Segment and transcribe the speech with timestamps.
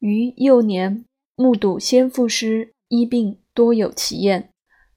[0.00, 1.04] 于幼年
[1.36, 4.50] 目睹先父师医病多有奇验，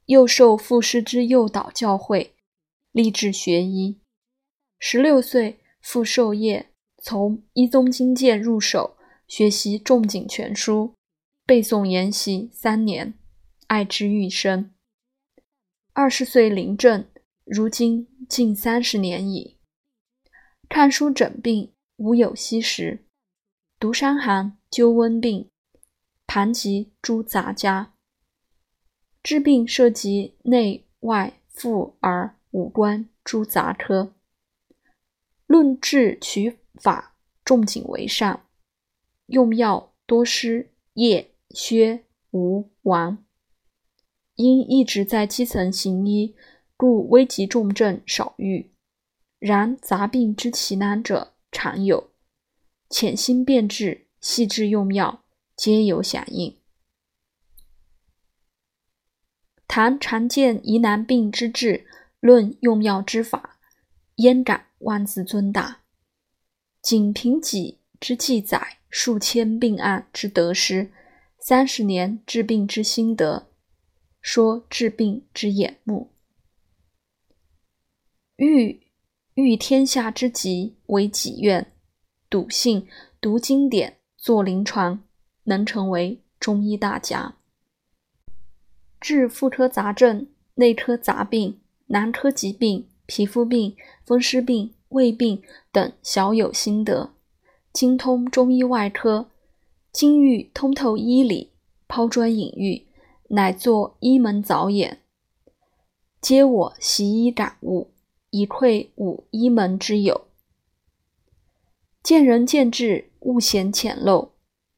[0.05, 2.31] 又受父师之诱导教诲，
[2.91, 4.00] 立志学医。
[4.79, 6.70] 十六岁复授业，
[7.02, 8.96] 从《一宗经鉴》入手，
[9.28, 10.94] 学习仲景全书，
[11.46, 13.13] 背诵研习三年，
[13.67, 14.74] 爱之愈深。
[15.92, 17.05] 二十岁临政，
[17.44, 19.58] 如今近三十年矣。
[20.70, 23.05] 看书诊病，无有息时。
[23.80, 25.52] 读伤寒，灸温病，
[26.26, 27.94] 盘及诸杂家。
[29.22, 34.16] 治病涉及内外妇儿五官诸杂科。
[35.46, 37.16] 论治取法，
[37.46, 38.48] 重景为上。
[39.27, 43.24] 用药多施叶、薛、吴、王。
[44.34, 46.35] 因一直在基层行医，
[46.76, 48.71] 故危急重症少遇。
[49.38, 52.10] 然杂病之奇难者常有，
[52.90, 55.26] 潜心辨治，细致用药，
[55.58, 56.58] 皆有响应。
[59.68, 61.85] 谈常见疑难病之治，
[62.21, 63.60] 论用药之法，
[64.16, 64.67] 焉敢？
[64.79, 65.81] 妄自尊大，
[66.81, 70.91] 仅凭己之记载，数千病案之得失，
[71.39, 73.49] 三十年治病之心得，
[74.21, 76.11] 说治病之眼目。
[78.38, 78.81] 欲
[79.33, 81.73] 欲天下之急为己愿，
[82.29, 82.88] 笃信
[83.21, 85.03] 读经典，做临床，
[85.43, 87.35] 能成为中医大家。
[89.02, 92.88] 治妇科杂症、内科杂病、男科疾病。
[93.05, 97.11] 皮肤病、风湿病、胃病等小有心得，
[97.73, 99.29] 精通中医外科，
[99.91, 101.51] 精于通透医理，
[101.85, 102.88] 抛砖引玉，
[103.27, 104.99] 乃作医门早眼，
[106.21, 107.91] 皆我习医感悟，
[108.29, 110.27] 以愧吾医门之友。
[112.01, 114.29] 见仁见智，勿嫌浅陋，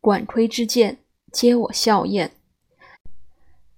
[0.02, 1.00] 管窥之见，
[1.32, 2.32] 皆我笑验，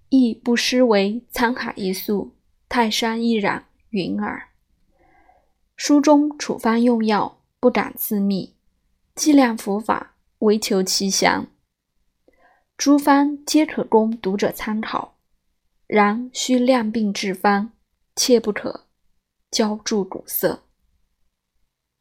[0.10, 2.36] 亦不失为沧海一粟，
[2.70, 3.64] 泰山一壤。
[3.92, 4.50] 云耳。
[5.78, 8.54] 书中处方用药，不敢自秘；
[9.16, 11.48] 剂量服法，唯求其详。
[12.76, 15.18] 诸方皆可供读者参考，
[15.88, 17.72] 然需量病治方，
[18.16, 18.86] 切不可
[19.50, 20.60] 浇注堵塞。